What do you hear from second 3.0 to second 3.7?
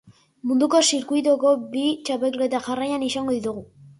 izango ditu.